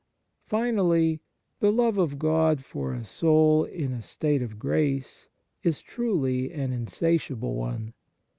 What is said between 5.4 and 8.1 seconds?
is truly an insatiable one.